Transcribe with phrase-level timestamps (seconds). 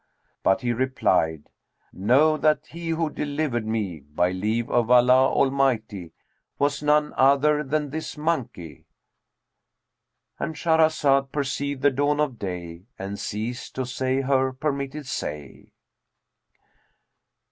[0.41, 1.43] But he replied,
[1.93, 6.11] 'Know that he who delivered me, by leave of Allah Almighty,
[6.57, 13.85] was none other than this monkey'"—And Shahrazad perceived the dawn of day and ceased to
[13.85, 15.71] say her permitted say.